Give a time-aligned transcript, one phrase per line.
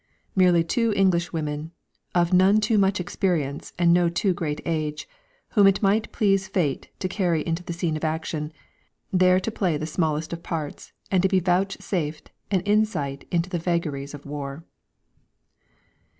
[0.35, 1.73] Merely two Englishwomen,
[2.15, 5.07] of none too much experience and no too great age,
[5.49, 8.51] whom it might please Fate to carry into the scene of action,
[9.13, 13.59] there to play the smallest of parts and to be vouchsafed an insight into the
[13.59, 14.63] vagaries of war.